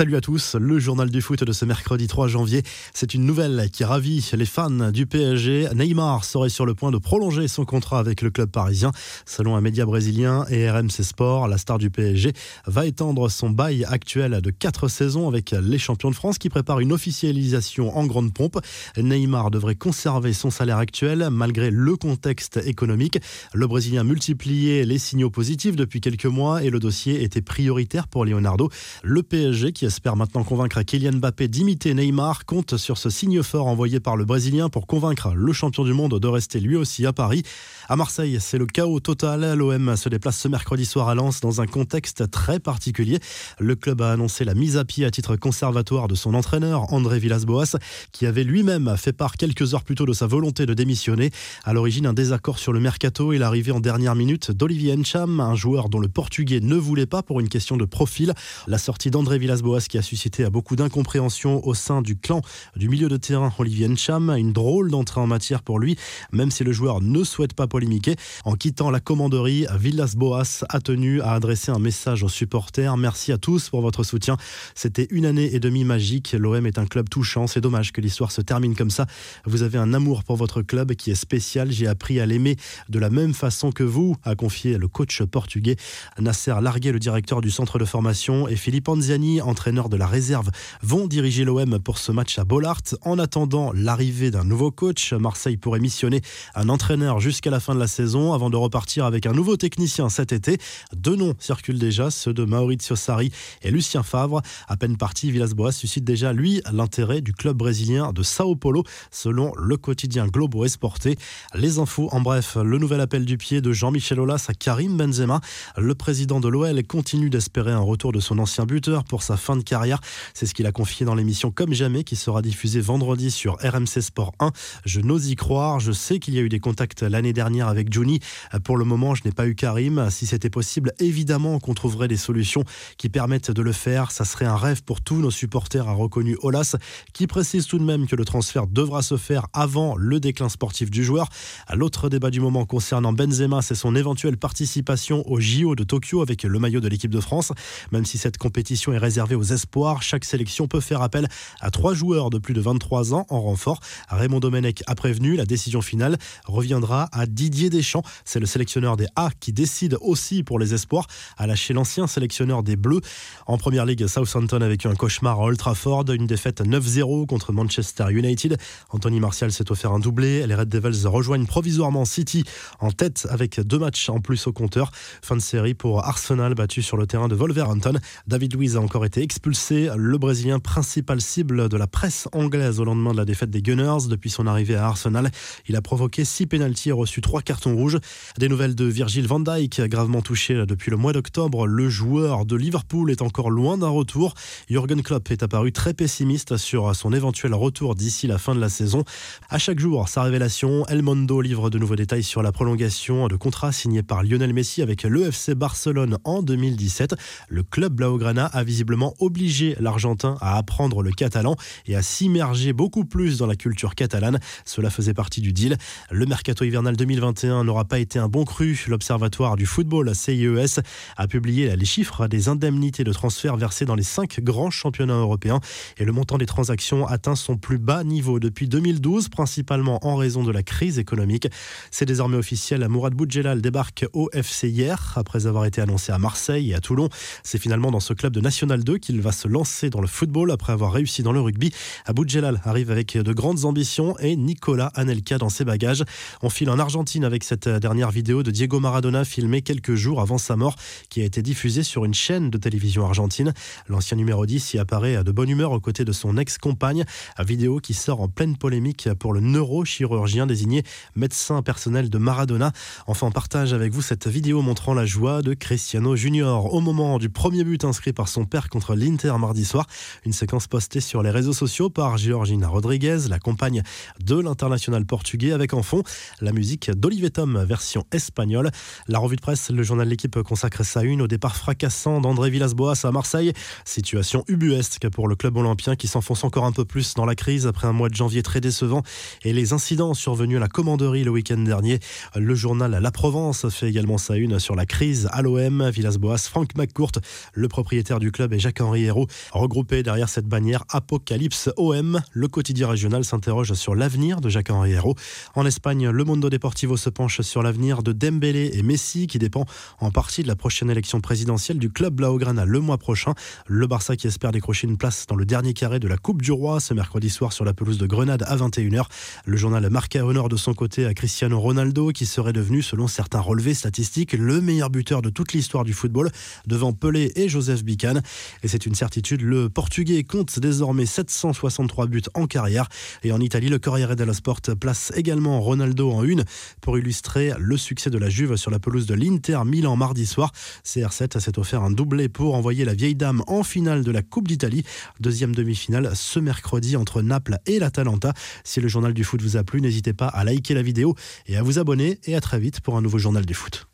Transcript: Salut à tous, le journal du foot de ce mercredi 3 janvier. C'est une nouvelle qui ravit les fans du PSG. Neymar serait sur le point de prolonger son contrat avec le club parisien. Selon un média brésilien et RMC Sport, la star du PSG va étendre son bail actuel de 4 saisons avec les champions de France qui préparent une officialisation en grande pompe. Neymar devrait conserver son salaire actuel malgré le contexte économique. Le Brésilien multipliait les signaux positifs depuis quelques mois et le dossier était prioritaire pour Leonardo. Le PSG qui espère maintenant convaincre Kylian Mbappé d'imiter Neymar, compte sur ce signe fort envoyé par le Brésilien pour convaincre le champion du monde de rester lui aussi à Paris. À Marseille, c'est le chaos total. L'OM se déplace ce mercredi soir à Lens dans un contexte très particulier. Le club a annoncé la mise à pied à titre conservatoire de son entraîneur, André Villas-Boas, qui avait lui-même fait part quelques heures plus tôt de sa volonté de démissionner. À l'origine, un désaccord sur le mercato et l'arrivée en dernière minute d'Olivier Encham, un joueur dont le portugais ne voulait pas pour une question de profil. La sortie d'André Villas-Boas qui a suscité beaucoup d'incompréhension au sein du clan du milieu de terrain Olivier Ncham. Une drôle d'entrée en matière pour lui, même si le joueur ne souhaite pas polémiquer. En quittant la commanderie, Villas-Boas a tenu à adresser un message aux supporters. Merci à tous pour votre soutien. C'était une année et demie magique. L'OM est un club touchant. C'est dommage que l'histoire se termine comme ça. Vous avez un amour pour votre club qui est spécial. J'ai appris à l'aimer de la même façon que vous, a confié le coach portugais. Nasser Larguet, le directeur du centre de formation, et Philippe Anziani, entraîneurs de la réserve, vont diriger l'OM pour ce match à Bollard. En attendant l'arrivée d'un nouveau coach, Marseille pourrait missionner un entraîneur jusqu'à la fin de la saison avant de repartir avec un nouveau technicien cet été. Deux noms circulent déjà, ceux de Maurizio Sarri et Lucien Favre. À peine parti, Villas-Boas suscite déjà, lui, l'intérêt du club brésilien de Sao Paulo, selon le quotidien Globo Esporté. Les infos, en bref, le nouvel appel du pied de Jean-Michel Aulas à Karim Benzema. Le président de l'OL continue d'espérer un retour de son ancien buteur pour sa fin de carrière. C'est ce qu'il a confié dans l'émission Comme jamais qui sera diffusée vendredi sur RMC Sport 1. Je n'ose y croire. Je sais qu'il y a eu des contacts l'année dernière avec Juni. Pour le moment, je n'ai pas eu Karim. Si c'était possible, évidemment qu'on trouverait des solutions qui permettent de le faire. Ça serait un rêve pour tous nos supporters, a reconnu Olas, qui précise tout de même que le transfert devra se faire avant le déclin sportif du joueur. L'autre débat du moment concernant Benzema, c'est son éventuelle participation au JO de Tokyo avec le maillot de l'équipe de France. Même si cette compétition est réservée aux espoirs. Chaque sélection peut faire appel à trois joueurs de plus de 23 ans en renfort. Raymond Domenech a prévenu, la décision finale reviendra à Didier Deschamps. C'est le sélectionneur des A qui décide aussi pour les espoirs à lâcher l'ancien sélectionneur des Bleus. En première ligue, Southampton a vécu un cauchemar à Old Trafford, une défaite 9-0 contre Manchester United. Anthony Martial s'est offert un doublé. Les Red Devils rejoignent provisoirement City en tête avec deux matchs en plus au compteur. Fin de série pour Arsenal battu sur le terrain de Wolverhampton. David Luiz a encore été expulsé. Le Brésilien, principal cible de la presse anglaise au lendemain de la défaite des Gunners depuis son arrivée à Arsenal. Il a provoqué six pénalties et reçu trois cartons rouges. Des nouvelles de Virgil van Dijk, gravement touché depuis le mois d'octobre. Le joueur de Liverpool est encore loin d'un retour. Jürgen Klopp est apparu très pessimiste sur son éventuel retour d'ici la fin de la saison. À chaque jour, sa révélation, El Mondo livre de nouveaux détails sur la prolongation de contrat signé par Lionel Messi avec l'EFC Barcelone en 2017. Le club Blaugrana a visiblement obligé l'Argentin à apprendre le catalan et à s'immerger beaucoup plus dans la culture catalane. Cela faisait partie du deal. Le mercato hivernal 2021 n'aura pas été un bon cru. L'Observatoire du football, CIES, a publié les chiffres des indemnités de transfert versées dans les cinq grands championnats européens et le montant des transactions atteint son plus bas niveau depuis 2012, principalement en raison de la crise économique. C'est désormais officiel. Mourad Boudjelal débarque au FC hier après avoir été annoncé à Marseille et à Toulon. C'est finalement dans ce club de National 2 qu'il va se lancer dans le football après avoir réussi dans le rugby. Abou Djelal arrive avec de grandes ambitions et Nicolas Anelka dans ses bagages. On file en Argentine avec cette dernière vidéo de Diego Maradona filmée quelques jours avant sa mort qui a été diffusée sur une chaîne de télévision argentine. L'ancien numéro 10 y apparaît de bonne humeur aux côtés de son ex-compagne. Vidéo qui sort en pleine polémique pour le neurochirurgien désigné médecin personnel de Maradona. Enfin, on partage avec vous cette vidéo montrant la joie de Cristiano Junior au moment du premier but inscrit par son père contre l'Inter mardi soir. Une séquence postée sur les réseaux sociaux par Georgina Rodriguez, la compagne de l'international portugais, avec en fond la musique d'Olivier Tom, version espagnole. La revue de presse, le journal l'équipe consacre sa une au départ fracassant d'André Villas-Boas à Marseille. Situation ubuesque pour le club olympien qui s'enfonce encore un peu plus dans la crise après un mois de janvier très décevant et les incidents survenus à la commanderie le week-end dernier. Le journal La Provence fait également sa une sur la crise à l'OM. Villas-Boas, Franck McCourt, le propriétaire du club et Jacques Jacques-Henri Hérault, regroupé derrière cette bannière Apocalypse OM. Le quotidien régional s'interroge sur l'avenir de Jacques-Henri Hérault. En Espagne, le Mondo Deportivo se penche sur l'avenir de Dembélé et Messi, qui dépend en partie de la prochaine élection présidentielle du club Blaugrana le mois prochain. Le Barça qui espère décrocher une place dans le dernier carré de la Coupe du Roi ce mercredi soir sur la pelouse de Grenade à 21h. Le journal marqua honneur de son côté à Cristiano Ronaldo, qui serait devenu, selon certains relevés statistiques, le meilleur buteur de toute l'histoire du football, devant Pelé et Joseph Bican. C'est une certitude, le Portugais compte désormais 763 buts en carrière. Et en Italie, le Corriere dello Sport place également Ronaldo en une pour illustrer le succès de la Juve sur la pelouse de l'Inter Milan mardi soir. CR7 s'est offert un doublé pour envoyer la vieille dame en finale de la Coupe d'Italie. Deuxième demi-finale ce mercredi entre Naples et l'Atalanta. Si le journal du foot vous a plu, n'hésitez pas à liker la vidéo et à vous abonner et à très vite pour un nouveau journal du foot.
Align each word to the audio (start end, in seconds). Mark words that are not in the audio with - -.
Salut 0.00 0.16
à 0.16 0.22
tous, 0.22 0.54
le 0.54 0.78
journal 0.78 1.10
du 1.10 1.20
foot 1.20 1.44
de 1.44 1.52
ce 1.52 1.66
mercredi 1.66 2.06
3 2.06 2.26
janvier. 2.26 2.62
C'est 2.94 3.12
une 3.12 3.26
nouvelle 3.26 3.68
qui 3.70 3.84
ravit 3.84 4.26
les 4.32 4.46
fans 4.46 4.90
du 4.90 5.04
PSG. 5.04 5.68
Neymar 5.74 6.24
serait 6.24 6.48
sur 6.48 6.64
le 6.64 6.74
point 6.74 6.90
de 6.90 6.96
prolonger 6.96 7.48
son 7.48 7.66
contrat 7.66 7.98
avec 7.98 8.22
le 8.22 8.30
club 8.30 8.50
parisien. 8.50 8.92
Selon 9.26 9.56
un 9.56 9.60
média 9.60 9.84
brésilien 9.84 10.46
et 10.48 10.70
RMC 10.70 11.02
Sport, 11.02 11.48
la 11.48 11.58
star 11.58 11.76
du 11.76 11.90
PSG 11.90 12.32
va 12.66 12.86
étendre 12.86 13.30
son 13.30 13.50
bail 13.50 13.84
actuel 13.84 14.40
de 14.40 14.50
4 14.50 14.88
saisons 14.88 15.28
avec 15.28 15.50
les 15.50 15.78
champions 15.78 16.08
de 16.08 16.14
France 16.14 16.38
qui 16.38 16.48
préparent 16.48 16.80
une 16.80 16.94
officialisation 16.94 17.94
en 17.94 18.06
grande 18.06 18.32
pompe. 18.32 18.58
Neymar 18.96 19.50
devrait 19.50 19.74
conserver 19.74 20.32
son 20.32 20.48
salaire 20.48 20.78
actuel 20.78 21.28
malgré 21.30 21.70
le 21.70 21.94
contexte 21.96 22.58
économique. 22.64 23.18
Le 23.52 23.66
Brésilien 23.66 24.04
multipliait 24.04 24.86
les 24.86 24.98
signaux 24.98 25.28
positifs 25.28 25.76
depuis 25.76 26.00
quelques 26.00 26.24
mois 26.24 26.62
et 26.62 26.70
le 26.70 26.78
dossier 26.78 27.22
était 27.22 27.42
prioritaire 27.42 28.08
pour 28.08 28.24
Leonardo. 28.24 28.70
Le 29.02 29.22
PSG 29.22 29.72
qui 29.72 29.89
espère 29.90 30.14
maintenant 30.14 30.44
convaincre 30.44 30.80
Kylian 30.82 31.14
Mbappé 31.14 31.48
d'imiter 31.48 31.94
Neymar, 31.94 32.44
compte 32.44 32.76
sur 32.76 32.96
ce 32.96 33.10
signe 33.10 33.42
fort 33.42 33.66
envoyé 33.66 33.98
par 33.98 34.16
le 34.16 34.24
Brésilien 34.24 34.68
pour 34.68 34.86
convaincre 34.86 35.32
le 35.34 35.52
champion 35.52 35.82
du 35.82 35.92
monde 35.92 36.20
de 36.20 36.28
rester 36.28 36.60
lui 36.60 36.76
aussi 36.76 37.06
à 37.06 37.12
Paris. 37.12 37.42
À 37.88 37.96
Marseille, 37.96 38.38
c'est 38.38 38.56
le 38.56 38.66
chaos 38.66 39.00
total. 39.00 39.54
L'OM 39.54 39.96
se 39.96 40.08
déplace 40.08 40.38
ce 40.38 40.46
mercredi 40.46 40.86
soir 40.86 41.08
à 41.08 41.16
Lens 41.16 41.40
dans 41.40 41.60
un 41.60 41.66
contexte 41.66 42.30
très 42.30 42.60
particulier. 42.60 43.18
Le 43.58 43.74
club 43.74 44.00
a 44.00 44.12
annoncé 44.12 44.44
la 44.44 44.54
mise 44.54 44.76
à 44.76 44.84
pied 44.84 45.04
à 45.04 45.10
titre 45.10 45.34
conservatoire 45.34 46.06
de 46.06 46.14
son 46.14 46.34
entraîneur, 46.34 46.92
André 46.92 47.18
Villas-Boas, 47.18 47.76
qui 48.12 48.26
avait 48.26 48.44
lui-même 48.44 48.94
fait 48.96 49.12
part 49.12 49.32
quelques 49.32 49.74
heures 49.74 49.82
plus 49.82 49.96
tôt 49.96 50.06
de 50.06 50.12
sa 50.12 50.28
volonté 50.28 50.66
de 50.66 50.74
démissionner. 50.74 51.32
À 51.64 51.72
l'origine, 51.72 52.06
un 52.06 52.12
désaccord 52.12 52.60
sur 52.60 52.72
le 52.72 52.78
mercato 52.78 53.32
et 53.32 53.38
l'arrivée 53.38 53.72
en 53.72 53.80
dernière 53.80 54.14
minute 54.14 54.52
d'Olivier 54.52 54.94
Encham, 54.96 55.40
un 55.40 55.56
joueur 55.56 55.88
dont 55.88 55.98
le 55.98 56.08
portugais 56.08 56.60
ne 56.60 56.76
voulait 56.76 57.06
pas 57.06 57.24
pour 57.24 57.40
une 57.40 57.48
question 57.48 57.76
de 57.76 57.84
profil. 57.84 58.34
La 58.68 58.78
sortie 58.78 59.10
d'André 59.10 59.38
Villas-Boas 59.38 59.69
qui 59.78 59.98
a 59.98 60.02
suscité 60.02 60.48
beaucoup 60.50 60.74
d'incompréhension 60.74 61.64
au 61.66 61.74
sein 61.74 62.02
du 62.02 62.16
clan 62.16 62.42
du 62.76 62.88
milieu 62.88 63.08
de 63.08 63.16
terrain 63.16 63.52
Olivier 63.58 63.88
Ncham. 63.88 64.30
Une 64.36 64.52
drôle 64.52 64.90
d'entrée 64.90 65.20
en 65.20 65.26
matière 65.26 65.62
pour 65.62 65.78
lui, 65.78 65.96
même 66.32 66.50
si 66.50 66.64
le 66.64 66.72
joueur 66.72 67.00
ne 67.00 67.22
souhaite 67.22 67.54
pas 67.54 67.66
polémiquer. 67.66 68.16
En 68.44 68.54
quittant 68.54 68.90
la 68.90 69.00
commanderie, 69.00 69.66
Villas-Boas 69.78 70.64
a 70.68 70.80
tenu 70.80 71.20
à 71.20 71.32
adresser 71.32 71.70
un 71.70 71.78
message 71.78 72.22
aux 72.24 72.28
supporters. 72.28 72.96
Merci 72.96 73.32
à 73.32 73.38
tous 73.38 73.70
pour 73.70 73.80
votre 73.80 74.02
soutien. 74.02 74.36
C'était 74.74 75.06
une 75.10 75.24
année 75.24 75.54
et 75.54 75.60
demie 75.60 75.84
magique. 75.84 76.32
L'OM 76.32 76.66
est 76.66 76.78
un 76.78 76.86
club 76.86 77.08
touchant. 77.08 77.46
C'est 77.46 77.60
dommage 77.60 77.92
que 77.92 78.00
l'histoire 78.00 78.32
se 78.32 78.40
termine 78.40 78.74
comme 78.74 78.90
ça. 78.90 79.06
Vous 79.44 79.62
avez 79.62 79.78
un 79.78 79.94
amour 79.94 80.24
pour 80.24 80.36
votre 80.36 80.62
club 80.62 80.94
qui 80.94 81.10
est 81.10 81.14
spécial. 81.14 81.70
J'ai 81.70 81.86
appris 81.86 82.20
à 82.20 82.26
l'aimer 82.26 82.56
de 82.88 82.98
la 82.98 83.10
même 83.10 83.34
façon 83.34 83.70
que 83.70 83.84
vous, 83.84 84.16
a 84.24 84.34
confié 84.34 84.78
le 84.78 84.88
coach 84.88 85.22
portugais. 85.22 85.76
Nasser 86.18 86.54
Larguet, 86.60 86.92
le 86.92 86.98
directeur 86.98 87.40
du 87.40 87.50
centre 87.50 87.78
de 87.78 87.84
formation, 87.84 88.48
et 88.48 88.56
Philippe 88.56 88.88
Anziani, 88.88 89.40
entraîneurs 89.60 89.90
de 89.90 89.98
la 89.98 90.06
réserve, 90.06 90.50
vont 90.82 91.06
diriger 91.06 91.44
l'OM 91.44 91.78
pour 91.80 91.98
ce 91.98 92.12
match 92.12 92.38
à 92.38 92.44
Bollard. 92.44 92.80
En 93.02 93.18
attendant 93.18 93.72
l'arrivée 93.74 94.30
d'un 94.30 94.42
nouveau 94.42 94.70
coach, 94.70 95.12
Marseille 95.12 95.58
pourrait 95.58 95.80
missionner 95.80 96.22
un 96.54 96.70
entraîneur 96.70 97.20
jusqu'à 97.20 97.50
la 97.50 97.60
fin 97.60 97.74
de 97.74 97.78
la 97.78 97.86
saison 97.86 98.32
avant 98.32 98.48
de 98.48 98.56
repartir 98.56 99.04
avec 99.04 99.26
un 99.26 99.32
nouveau 99.32 99.58
technicien 99.58 100.08
cet 100.08 100.32
été. 100.32 100.56
Deux 100.96 101.14
noms 101.14 101.34
circulent 101.38 101.78
déjà, 101.78 102.10
ceux 102.10 102.32
de 102.32 102.44
Maurizio 102.44 102.96
Sarri 102.96 103.32
et 103.60 103.70
Lucien 103.70 104.02
Favre. 104.02 104.40
À 104.66 104.78
peine 104.78 104.96
parti, 104.96 105.30
Villas-Boas 105.30 105.72
suscite 105.72 106.04
déjà, 106.04 106.32
lui, 106.32 106.62
l'intérêt 106.72 107.20
du 107.20 107.34
club 107.34 107.58
brésilien 107.58 108.14
de 108.14 108.22
Sao 108.22 108.56
Paulo, 108.56 108.82
selon 109.10 109.52
le 109.58 109.76
quotidien 109.76 110.26
Globo 110.26 110.64
Esporté. 110.64 111.18
Les 111.54 111.78
infos, 111.78 112.08
en 112.12 112.22
bref, 112.22 112.56
le 112.56 112.78
nouvel 112.78 113.02
appel 113.02 113.26
du 113.26 113.36
pied 113.36 113.60
de 113.60 113.72
Jean-Michel 113.72 114.20
Aulas 114.20 114.46
à 114.48 114.54
Karim 114.54 114.96
Benzema. 114.96 115.42
Le 115.76 115.94
président 115.94 116.40
de 116.40 116.48
l'OL 116.48 116.82
continue 116.84 117.28
d'espérer 117.28 117.72
un 117.72 117.80
retour 117.80 118.12
de 118.12 118.20
son 118.20 118.38
ancien 118.38 118.64
buteur 118.64 119.04
pour 119.04 119.22
sa 119.22 119.36
fin 119.36 119.49
de 119.56 119.62
carrière. 119.62 120.00
C'est 120.34 120.46
ce 120.46 120.54
qu'il 120.54 120.66
a 120.66 120.72
confié 120.72 121.06
dans 121.06 121.14
l'émission 121.14 121.50
Comme 121.50 121.72
jamais 121.72 122.04
qui 122.04 122.16
sera 122.16 122.42
diffusée 122.42 122.80
vendredi 122.80 123.30
sur 123.30 123.54
RMC 123.62 124.00
Sport 124.00 124.32
1. 124.40 124.52
Je 124.84 125.00
n'ose 125.00 125.28
y 125.28 125.36
croire. 125.36 125.80
Je 125.80 125.92
sais 125.92 126.18
qu'il 126.18 126.34
y 126.34 126.38
a 126.38 126.42
eu 126.42 126.48
des 126.48 126.60
contacts 126.60 127.02
l'année 127.02 127.32
dernière 127.32 127.68
avec 127.68 127.92
Juni. 127.92 128.20
Pour 128.64 128.76
le 128.76 128.84
moment, 128.84 129.14
je 129.14 129.22
n'ai 129.24 129.32
pas 129.32 129.46
eu 129.46 129.54
Karim. 129.54 130.08
Si 130.10 130.26
c'était 130.26 130.50
possible, 130.50 130.92
évidemment 130.98 131.58
qu'on 131.58 131.74
trouverait 131.74 132.08
des 132.08 132.16
solutions 132.16 132.64
qui 132.96 133.08
permettent 133.08 133.50
de 133.50 133.62
le 133.62 133.72
faire. 133.72 134.10
Ça 134.10 134.24
serait 134.24 134.46
un 134.46 134.56
rêve 134.56 134.82
pour 134.82 135.00
tous 135.00 135.16
nos 135.16 135.30
supporters, 135.30 135.88
a 135.88 135.92
reconnu 135.92 136.36
Olas, 136.42 136.76
qui 137.12 137.26
précise 137.26 137.66
tout 137.66 137.78
de 137.78 137.84
même 137.84 138.06
que 138.06 138.16
le 138.16 138.24
transfert 138.24 138.66
devra 138.66 139.02
se 139.02 139.16
faire 139.16 139.46
avant 139.52 139.96
le 139.96 140.20
déclin 140.20 140.48
sportif 140.48 140.90
du 140.90 141.04
joueur. 141.04 141.28
L'autre 141.72 142.08
débat 142.08 142.30
du 142.30 142.40
moment 142.40 142.66
concernant 142.66 143.12
Benzema, 143.12 143.62
c'est 143.62 143.74
son 143.74 143.94
éventuelle 143.96 144.36
participation 144.36 145.28
au 145.30 145.40
JO 145.40 145.74
de 145.74 145.84
Tokyo 145.84 146.22
avec 146.22 146.42
le 146.42 146.58
maillot 146.58 146.80
de 146.80 146.88
l'équipe 146.88 147.10
de 147.10 147.20
France. 147.20 147.52
Même 147.92 148.04
si 148.04 148.18
cette 148.18 148.38
compétition 148.38 148.92
est 148.92 148.98
réservée 148.98 149.34
aux 149.34 149.39
espoirs. 149.42 150.02
Chaque 150.02 150.24
sélection 150.24 150.68
peut 150.68 150.80
faire 150.80 151.02
appel 151.02 151.28
à 151.60 151.70
trois 151.70 151.94
joueurs 151.94 152.30
de 152.30 152.38
plus 152.38 152.54
de 152.54 152.60
23 152.60 153.14
ans 153.14 153.26
en 153.28 153.40
renfort. 153.40 153.80
Raymond 154.08 154.40
Domenech 154.40 154.82
a 154.86 154.94
prévenu, 154.94 155.36
la 155.36 155.46
décision 155.46 155.82
finale 155.82 156.18
reviendra 156.46 157.08
à 157.12 157.26
Didier 157.26 157.70
Deschamps. 157.70 158.02
C'est 158.24 158.40
le 158.40 158.46
sélectionneur 158.46 158.96
des 158.96 159.06
A 159.16 159.30
qui 159.40 159.52
décide 159.52 159.96
aussi 160.00 160.42
pour 160.42 160.58
les 160.58 160.74
espoirs 160.74 161.06
à 161.36 161.46
lâcher 161.46 161.74
l'ancien 161.74 162.06
sélectionneur 162.06 162.62
des 162.62 162.76
Bleus. 162.76 163.00
En 163.46 163.58
première 163.58 163.86
ligue, 163.86 164.06
Southampton 164.06 164.60
a 164.60 164.68
vécu 164.68 164.88
un 164.88 164.94
cauchemar 164.94 165.40
à 165.40 165.44
Old 165.44 165.58
Trafford, 165.58 166.04
une 166.10 166.26
défaite 166.26 166.60
9-0 166.62 167.26
contre 167.26 167.52
Manchester 167.52 168.06
United. 168.10 168.58
Anthony 168.90 169.20
Martial 169.20 169.52
s'est 169.52 169.70
offert 169.70 169.92
un 169.92 169.98
doublé. 169.98 170.46
Les 170.46 170.54
Red 170.54 170.68
Devils 170.68 171.06
rejoignent 171.06 171.46
provisoirement 171.46 172.04
City 172.04 172.44
en 172.80 172.90
tête 172.90 173.26
avec 173.30 173.60
deux 173.60 173.78
matchs 173.78 174.08
en 174.08 174.20
plus 174.20 174.46
au 174.46 174.52
compteur. 174.52 174.90
Fin 175.22 175.36
de 175.36 175.40
série 175.40 175.74
pour 175.74 176.04
Arsenal 176.04 176.54
battu 176.54 176.82
sur 176.82 176.96
le 176.96 177.06
terrain 177.06 177.28
de 177.28 177.34
Wolverhampton. 177.34 177.98
David 178.26 178.54
Luiz 178.54 178.76
a 178.76 178.80
encore 178.80 179.04
été 179.04 179.22
expulsé. 179.30 179.88
Le 179.96 180.18
Brésilien, 180.18 180.58
principal 180.58 181.20
cible 181.20 181.68
de 181.68 181.76
la 181.76 181.86
presse 181.86 182.26
anglaise 182.32 182.80
au 182.80 182.84
lendemain 182.84 183.12
de 183.12 183.16
la 183.16 183.24
défaite 183.24 183.48
des 183.48 183.62
Gunners 183.62 184.08
depuis 184.08 184.28
son 184.28 184.48
arrivée 184.48 184.74
à 184.74 184.86
Arsenal. 184.86 185.30
Il 185.68 185.76
a 185.76 185.80
provoqué 185.80 186.24
six 186.24 186.46
pénalties 186.46 186.88
et 186.88 186.92
reçu 186.92 187.20
trois 187.20 187.40
cartons 187.40 187.76
rouges. 187.76 187.98
Des 188.38 188.48
nouvelles 188.48 188.74
de 188.74 188.86
Virgil 188.86 189.28
van 189.28 189.38
Dijk, 189.38 189.82
gravement 189.82 190.20
touché 190.20 190.66
depuis 190.66 190.90
le 190.90 190.96
mois 190.96 191.12
d'octobre. 191.12 191.68
Le 191.68 191.88
joueur 191.88 192.44
de 192.44 192.56
Liverpool 192.56 193.08
est 193.12 193.22
encore 193.22 193.50
loin 193.50 193.78
d'un 193.78 193.88
retour. 193.88 194.34
Jürgen 194.68 195.00
Klopp 195.00 195.30
est 195.30 195.44
apparu 195.44 195.70
très 195.70 195.94
pessimiste 195.94 196.56
sur 196.56 196.96
son 196.96 197.12
éventuel 197.12 197.54
retour 197.54 197.94
d'ici 197.94 198.26
la 198.26 198.38
fin 198.38 198.56
de 198.56 198.60
la 198.60 198.68
saison. 198.68 199.04
À 199.48 199.58
chaque 199.58 199.78
jour, 199.78 200.08
sa 200.08 200.24
révélation, 200.24 200.84
El 200.88 201.02
Mondo 201.02 201.40
livre 201.40 201.70
de 201.70 201.78
nouveaux 201.78 201.94
détails 201.94 202.24
sur 202.24 202.42
la 202.42 202.50
prolongation 202.50 203.28
de 203.28 203.36
contrat 203.36 203.70
signé 203.70 204.02
par 204.02 204.24
Lionel 204.24 204.52
Messi 204.52 204.82
avec 204.82 205.04
l'EFC 205.04 205.54
Barcelone 205.54 206.18
en 206.24 206.42
2017. 206.42 207.14
Le 207.48 207.62
club 207.62 207.92
Blaugrana 207.92 208.46
a 208.46 208.64
visiblement 208.64 209.14
obligé 209.20 209.76
l'Argentin 209.80 210.36
à 210.40 210.56
apprendre 210.56 211.02
le 211.02 211.10
catalan 211.12 211.56
et 211.86 211.96
à 211.96 212.02
s'immerger 212.02 212.72
beaucoup 212.72 213.04
plus 213.04 213.38
dans 213.38 213.46
la 213.46 213.56
culture 213.56 213.94
catalane. 213.94 214.40
Cela 214.64 214.90
faisait 214.90 215.14
partie 215.14 215.40
du 215.40 215.52
deal. 215.52 215.76
Le 216.10 216.26
mercato 216.26 216.64
hivernal 216.64 216.96
2021 216.96 217.64
n'aura 217.64 217.84
pas 217.84 217.98
été 217.98 218.18
un 218.18 218.28
bon 218.28 218.44
cru. 218.44 218.84
L'Observatoire 218.88 219.56
du 219.56 219.66
football, 219.66 220.14
CIES, 220.14 220.80
a 221.16 221.26
publié 221.28 221.74
les 221.76 221.84
chiffres 221.84 222.26
des 222.26 222.48
indemnités 222.48 223.04
de 223.04 223.12
transfert 223.12 223.56
versées 223.56 223.84
dans 223.84 223.94
les 223.94 224.02
cinq 224.02 224.40
grands 224.40 224.70
championnats 224.70 225.14
européens 225.14 225.60
et 225.98 226.04
le 226.04 226.12
montant 226.12 226.38
des 226.38 226.46
transactions 226.46 227.06
atteint 227.06 227.36
son 227.36 227.56
plus 227.56 227.78
bas 227.78 228.04
niveau 228.04 228.38
depuis 228.38 228.68
2012, 228.68 229.28
principalement 229.28 230.04
en 230.06 230.16
raison 230.16 230.42
de 230.42 230.50
la 230.50 230.62
crise 230.62 230.98
économique. 230.98 231.48
C'est 231.90 232.06
désormais 232.06 232.36
officiel. 232.36 232.86
Mourad 232.88 233.14
Boudjelal 233.14 233.60
débarque 233.60 234.06
au 234.12 234.30
FC 234.32 234.68
hier 234.68 235.12
après 235.16 235.46
avoir 235.46 235.64
été 235.64 235.80
annoncé 235.80 236.12
à 236.12 236.18
Marseille 236.18 236.70
et 236.70 236.74
à 236.74 236.80
Toulon. 236.80 237.08
C'est 237.42 237.58
finalement 237.58 237.90
dans 237.90 238.00
ce 238.00 238.12
club 238.12 238.32
de 238.32 238.40
National 238.40 238.82
2 238.84 238.98
qu'il 239.10 239.20
va 239.22 239.32
se 239.32 239.48
lancer 239.48 239.90
dans 239.90 240.00
le 240.00 240.06
football 240.06 240.52
après 240.52 240.72
avoir 240.72 240.92
réussi 240.92 241.24
dans 241.24 241.32
le 241.32 241.40
rugby. 241.40 241.72
Abou 242.06 242.24
Djelal 242.24 242.60
arrive 242.64 242.92
avec 242.92 243.18
de 243.18 243.32
grandes 243.32 243.64
ambitions 243.64 244.16
et 244.20 244.36
Nicolas 244.36 244.92
Anelka 244.94 245.36
dans 245.36 245.48
ses 245.48 245.64
bagages. 245.64 246.04
On 246.42 246.48
file 246.48 246.70
en 246.70 246.78
Argentine 246.78 247.24
avec 247.24 247.42
cette 247.42 247.68
dernière 247.68 248.12
vidéo 248.12 248.44
de 248.44 248.52
Diego 248.52 248.78
Maradona 248.78 249.24
filmée 249.24 249.62
quelques 249.62 249.96
jours 249.96 250.20
avant 250.20 250.38
sa 250.38 250.54
mort 250.54 250.76
qui 251.08 251.22
a 251.22 251.24
été 251.24 251.42
diffusée 251.42 251.82
sur 251.82 252.04
une 252.04 252.14
chaîne 252.14 252.50
de 252.50 252.58
télévision 252.58 253.04
argentine. 253.04 253.52
L'ancien 253.88 254.16
numéro 254.16 254.46
10 254.46 254.74
y 254.74 254.78
apparaît 254.78 255.24
de 255.24 255.32
bonne 255.32 255.48
humeur 255.48 255.72
aux 255.72 255.80
côtés 255.80 256.04
de 256.04 256.12
son 256.12 256.36
ex-compagne. 256.36 257.04
Vidéo 257.40 257.80
qui 257.80 257.94
sort 257.94 258.20
en 258.20 258.28
pleine 258.28 258.56
polémique 258.56 259.08
pour 259.18 259.32
le 259.32 259.40
neurochirurgien 259.40 260.46
désigné 260.46 260.84
médecin 261.16 261.62
personnel 261.62 262.10
de 262.10 262.18
Maradona. 262.18 262.70
Enfin, 263.08 263.26
on 263.26 263.32
partage 263.32 263.72
avec 263.72 263.92
vous 263.92 264.02
cette 264.02 264.28
vidéo 264.28 264.62
montrant 264.62 264.94
la 264.94 265.04
joie 265.04 265.42
de 265.42 265.54
Cristiano 265.54 266.14
Junior 266.14 266.72
au 266.72 266.80
moment 266.80 267.18
du 267.18 267.28
premier 267.28 267.64
but 267.64 267.84
inscrit 267.84 268.12
par 268.12 268.28
son 268.28 268.44
père 268.44 268.68
contre 268.68 268.94
l'Inter 269.00 269.32
mardi 269.38 269.64
soir. 269.64 269.86
Une 270.26 270.32
séquence 270.32 270.66
postée 270.66 271.00
sur 271.00 271.22
les 271.22 271.30
réseaux 271.30 271.52
sociaux 271.52 271.88
par 271.88 272.18
Georgina 272.18 272.68
Rodriguez, 272.68 273.18
la 273.28 273.38
compagne 273.38 273.82
de 274.22 274.38
l'international 274.38 275.06
portugais, 275.06 275.52
avec 275.52 275.72
en 275.72 275.82
fond 275.82 276.02
la 276.40 276.52
musique 276.52 276.90
d'Olivier 276.90 277.30
Tom, 277.30 277.64
version 277.64 278.04
espagnole. 278.12 278.70
La 279.08 279.18
revue 279.18 279.36
de 279.36 279.40
presse, 279.40 279.70
le 279.70 279.82
journal 279.82 280.06
l'équipe 280.08 280.42
consacre 280.42 280.84
sa 280.84 281.02
une 281.02 281.22
au 281.22 281.26
départ 281.26 281.56
fracassant 281.56 282.20
d'André 282.20 282.50
Villas-Boas 282.50 283.04
à 283.04 283.10
Marseille. 283.10 283.52
Situation 283.84 284.44
ubuesque 284.48 285.08
pour 285.08 285.28
le 285.28 285.36
club 285.36 285.56
olympien 285.56 285.96
qui 285.96 286.08
s'enfonce 286.08 286.44
encore 286.44 286.64
un 286.64 286.72
peu 286.72 286.84
plus 286.84 287.14
dans 287.14 287.24
la 287.24 287.34
crise 287.34 287.66
après 287.66 287.86
un 287.86 287.92
mois 287.92 288.08
de 288.08 288.14
janvier 288.14 288.42
très 288.42 288.60
décevant 288.60 289.02
et 289.44 289.52
les 289.52 289.72
incidents 289.72 290.12
survenus 290.12 290.58
à 290.58 290.60
la 290.60 290.68
commanderie 290.68 291.24
le 291.24 291.30
week-end 291.30 291.58
dernier. 291.58 292.00
Le 292.36 292.54
journal 292.54 292.90
La 292.90 293.10
Provence 293.10 293.68
fait 293.70 293.88
également 293.88 294.18
sa 294.18 294.36
une 294.36 294.58
sur 294.58 294.74
la 294.74 294.84
crise 294.84 295.28
à 295.32 295.40
l'OM. 295.40 295.88
Villas-Boas, 295.88 296.38
Franck 296.38 296.74
McCourt, 296.76 297.12
le 297.54 297.68
propriétaire 297.68 298.20
du 298.20 298.30
club 298.30 298.52
et 298.52 298.58
Jacques 298.58 298.79
Jacques-Henri 298.80 299.04
Hérault, 299.04 299.26
regroupé 299.52 300.02
derrière 300.02 300.30
cette 300.30 300.46
bannière 300.46 300.84
Apocalypse 300.88 301.68
OM. 301.76 302.22
Le 302.32 302.48
quotidien 302.48 302.88
régional 302.88 303.24
s'interroge 303.24 303.74
sur 303.74 303.94
l'avenir 303.94 304.40
de 304.40 304.48
Jacques-Henri 304.48 304.92
Hérault. 304.92 305.16
En 305.54 305.66
Espagne, 305.66 306.08
le 306.08 306.24
Mondo 306.24 306.48
Deportivo 306.48 306.96
se 306.96 307.10
penche 307.10 307.42
sur 307.42 307.62
l'avenir 307.62 308.02
de 308.02 308.12
Dembélé 308.12 308.70
et 308.72 308.82
Messi, 308.82 309.26
qui 309.26 309.38
dépend 309.38 309.66
en 309.98 310.10
partie 310.10 310.42
de 310.42 310.48
la 310.48 310.56
prochaine 310.56 310.88
élection 310.90 311.20
présidentielle 311.20 311.78
du 311.78 311.90
club 311.90 312.14
Blaugrana 312.14 312.64
le 312.64 312.80
mois 312.80 312.96
prochain. 312.96 313.34
Le 313.66 313.86
Barça 313.86 314.16
qui 314.16 314.26
espère 314.26 314.50
décrocher 314.50 314.86
une 314.86 314.96
place 314.96 315.26
dans 315.26 315.36
le 315.36 315.44
dernier 315.44 315.74
carré 315.74 316.00
de 316.00 316.08
la 316.08 316.16
Coupe 316.16 316.40
du 316.40 316.52
Roi 316.52 316.80
ce 316.80 316.94
mercredi 316.94 317.28
soir 317.28 317.52
sur 317.52 317.66
la 317.66 317.74
pelouse 317.74 317.98
de 317.98 318.06
Grenade 318.06 318.44
à 318.46 318.56
21h. 318.56 319.04
Le 319.44 319.56
journal 319.58 319.90
marqua 319.90 320.24
honneur 320.24 320.48
de 320.48 320.56
son 320.56 320.72
côté 320.72 321.04
à 321.04 321.12
Cristiano 321.12 321.60
Ronaldo, 321.60 322.12
qui 322.12 322.24
serait 322.24 322.54
devenu, 322.54 322.80
selon 322.80 323.08
certains 323.08 323.40
relevés 323.40 323.74
statistiques, 323.74 324.32
le 324.32 324.62
meilleur 324.62 324.88
buteur 324.88 325.20
de 325.20 325.28
toute 325.28 325.52
l'histoire 325.52 325.84
du 325.84 325.92
football, 325.92 326.30
devant 326.66 326.94
Pelé 326.94 327.30
et 327.36 327.50
Joseph 327.50 327.84
Bican. 327.84 328.22
C'est 328.70 328.86
une 328.86 328.94
certitude, 328.94 329.42
le 329.42 329.68
Portugais 329.68 330.22
compte 330.22 330.60
désormais 330.60 331.04
763 331.04 332.06
buts 332.06 332.22
en 332.34 332.46
carrière. 332.46 332.88
Et 333.24 333.32
en 333.32 333.40
Italie, 333.40 333.68
le 333.68 333.80
Corriere 333.80 334.14
dello 334.14 334.32
Sport 334.32 334.60
place 334.78 335.12
également 335.16 335.60
Ronaldo 335.60 336.12
en 336.12 336.22
une 336.22 336.44
pour 336.80 336.96
illustrer 336.96 337.52
le 337.58 337.76
succès 337.76 338.10
de 338.10 338.18
la 338.18 338.30
Juve 338.30 338.54
sur 338.54 338.70
la 338.70 338.78
pelouse 338.78 339.06
de 339.06 339.14
l'Inter 339.14 339.58
Milan 339.66 339.96
mardi 339.96 340.24
soir. 340.24 340.52
CR7 340.84 341.40
s'est 341.40 341.58
offert 341.58 341.82
un 341.82 341.90
doublé 341.90 342.28
pour 342.28 342.54
envoyer 342.54 342.84
la 342.84 342.94
vieille 342.94 343.16
dame 343.16 343.42
en 343.48 343.64
finale 343.64 344.04
de 344.04 344.12
la 344.12 344.22
Coupe 344.22 344.46
d'Italie. 344.46 344.84
Deuxième 345.18 345.52
demi-finale 345.52 346.12
ce 346.14 346.38
mercredi 346.38 346.94
entre 346.96 347.22
Naples 347.22 347.58
et 347.66 347.80
l'Atalanta. 347.80 348.32
Si 348.62 348.80
le 348.80 348.86
journal 348.86 349.14
du 349.14 349.24
foot 349.24 349.42
vous 349.42 349.56
a 349.56 349.64
plu, 349.64 349.80
n'hésitez 349.80 350.12
pas 350.12 350.28
à 350.28 350.44
liker 350.44 350.74
la 350.74 350.82
vidéo 350.82 351.16
et 351.46 351.56
à 351.56 351.62
vous 351.64 351.80
abonner 351.80 352.20
et 352.24 352.36
à 352.36 352.40
très 352.40 352.60
vite 352.60 352.80
pour 352.82 352.96
un 352.96 353.02
nouveau 353.02 353.18
journal 353.18 353.44
du 353.44 353.54
foot. 353.54 353.88